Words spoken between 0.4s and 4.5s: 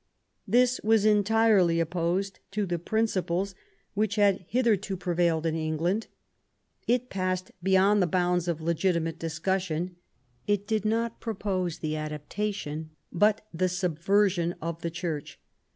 This was entirely opposed to the principles which had